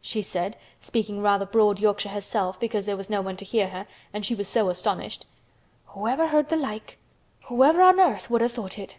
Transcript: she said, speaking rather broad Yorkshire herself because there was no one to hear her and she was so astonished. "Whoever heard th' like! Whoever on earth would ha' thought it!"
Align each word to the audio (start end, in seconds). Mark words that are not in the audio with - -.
she 0.00 0.22
said, 0.22 0.56
speaking 0.78 1.20
rather 1.20 1.44
broad 1.44 1.80
Yorkshire 1.80 2.10
herself 2.10 2.60
because 2.60 2.86
there 2.86 2.96
was 2.96 3.10
no 3.10 3.20
one 3.20 3.36
to 3.36 3.44
hear 3.44 3.70
her 3.70 3.88
and 4.14 4.24
she 4.24 4.36
was 4.36 4.46
so 4.46 4.68
astonished. 4.68 5.26
"Whoever 5.86 6.28
heard 6.28 6.48
th' 6.48 6.52
like! 6.58 6.96
Whoever 7.46 7.82
on 7.82 7.98
earth 7.98 8.30
would 8.30 8.40
ha' 8.40 8.46
thought 8.46 8.78
it!" 8.78 8.94